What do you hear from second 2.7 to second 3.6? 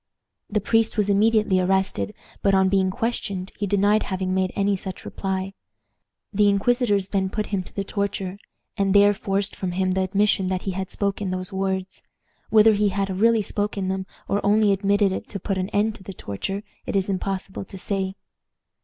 questioned,